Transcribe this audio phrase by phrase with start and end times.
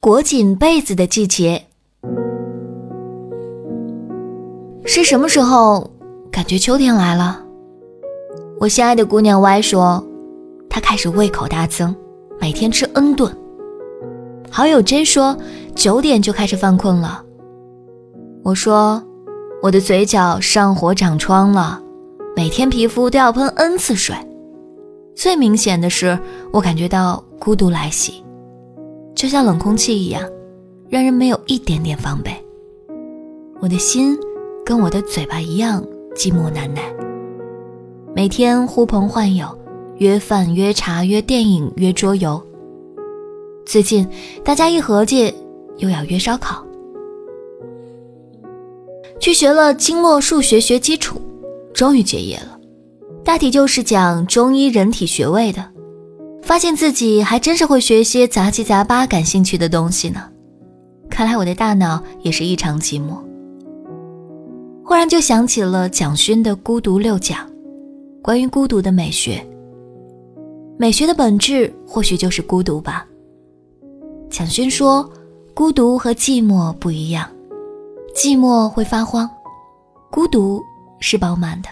[0.00, 1.66] 裹紧被子的季节
[4.84, 5.90] 是什么时候？
[6.30, 7.42] 感觉秋天来了。
[8.60, 10.06] 我心爱的姑娘 Y 说，
[10.70, 11.92] 她开始胃口大增，
[12.40, 13.36] 每天吃 N 顿。
[14.48, 15.36] 好友 J 说，
[15.74, 17.24] 九点就开始犯困了。
[18.44, 19.02] 我说，
[19.60, 21.82] 我的嘴角上火长疮了，
[22.36, 24.14] 每天皮肤都要喷 N 次水。
[25.16, 26.16] 最明显的是，
[26.52, 28.22] 我感觉到孤独来袭。
[29.18, 30.22] 就像冷空气一样，
[30.88, 32.30] 让人没有一点点防备。
[33.58, 34.16] 我的心
[34.64, 35.84] 跟我的嘴巴一样
[36.14, 36.82] 寂寞难耐。
[38.14, 39.48] 每天呼朋唤友，
[39.96, 42.40] 约饭、约茶、约电影、约桌游。
[43.66, 44.06] 最近
[44.44, 45.34] 大家一合计，
[45.78, 46.64] 又要约烧烤。
[49.18, 51.20] 去学了经络数学学基础，
[51.74, 52.56] 终于结业了。
[53.24, 55.72] 大体就是讲中医人体穴位的。
[56.48, 60.22] 发现自己还真是会学些杂七杂八感兴趣的东西呢，
[61.10, 63.18] 看来我的大脑也是异常寂寞。
[64.82, 67.46] 忽然就想起了蒋勋的《孤独六讲》，
[68.22, 69.46] 关于孤独的美学。
[70.78, 73.06] 美学的本质或许就是孤独吧。
[74.30, 75.06] 蒋勋说，
[75.52, 77.28] 孤独和寂寞不一样，
[78.16, 79.28] 寂寞会发慌，
[80.10, 80.62] 孤独
[80.98, 81.68] 是饱满的。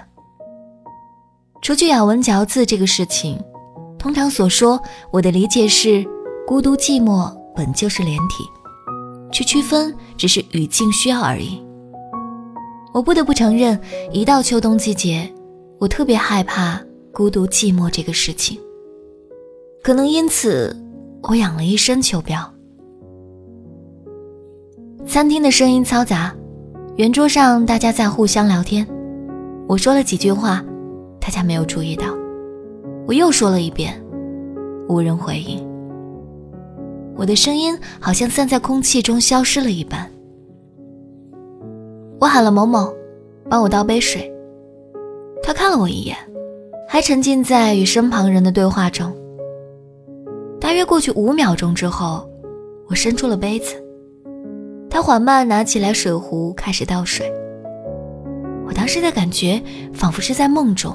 [1.62, 3.42] 除去咬文嚼字这个事情。
[3.98, 4.80] 通常所说，
[5.10, 6.04] 我的理解是，
[6.46, 8.44] 孤独寂寞本就是连体，
[9.32, 11.60] 去区分只是语境需要而已。
[12.94, 13.78] 我不得不承认，
[14.12, 15.32] 一到秋冬季节，
[15.78, 16.80] 我特别害怕
[17.12, 18.58] 孤独寂寞这个事情。
[19.82, 20.74] 可能因此，
[21.22, 22.46] 我养了一身秋膘。
[25.06, 26.34] 餐厅的声音嘈杂，
[26.96, 28.86] 圆桌上大家在互相聊天。
[29.68, 30.64] 我说了几句话，
[31.20, 32.15] 大家没有注意到。
[33.06, 34.02] 我又说了一遍，
[34.88, 35.64] 无人回应。
[37.14, 40.10] 我的声音好像散在空气中消失了一般。
[42.18, 42.92] 我喊了某某，
[43.48, 44.30] 帮我倒杯水。
[45.42, 46.16] 他看了我一眼，
[46.88, 49.14] 还沉浸在与身旁人的对话中。
[50.60, 52.28] 大约过去五秒钟之后，
[52.88, 53.80] 我伸出了杯子。
[54.90, 57.32] 他缓慢拿起来水壶，开始倒水。
[58.66, 59.62] 我当时的感觉
[59.94, 60.92] 仿佛是在梦中。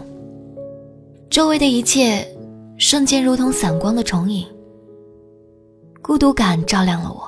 [1.31, 2.27] 周围的一切
[2.77, 4.45] 瞬间如同散光的重影，
[6.01, 7.25] 孤独感照亮了我，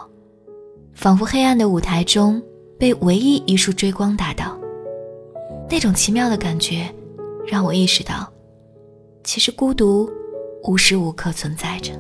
[0.94, 2.44] 仿佛黑暗的舞台中
[2.78, 4.59] 被唯一一束追光打到。
[5.69, 6.94] 那种奇妙的感觉，
[7.47, 8.30] 让我意识到，
[9.24, 10.12] 其实孤独
[10.66, 11.94] 无时无刻存在着。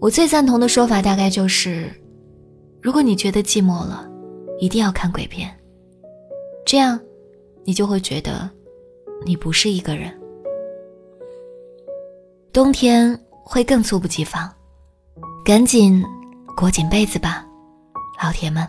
[0.00, 1.88] 我最赞同的说法大概就是：
[2.80, 4.04] 如果你觉得寂寞了，
[4.58, 5.48] 一定要看鬼片，
[6.66, 6.98] 这样，
[7.62, 8.50] 你就会觉得。
[9.24, 10.12] 你不是一个人，
[12.52, 14.52] 冬天会更猝不及防，
[15.44, 16.04] 赶紧
[16.56, 17.46] 裹紧被子吧，
[18.22, 18.66] 老铁们。